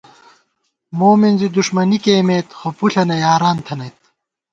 مومِنزی 0.97 1.47
دُݭمَنی 1.55 1.97
کېئیمېت 2.03 2.47
خو 2.57 2.67
پُݪَنہ 2.77 3.15
یاران 3.23 3.57
تھنَئیت 3.65 3.99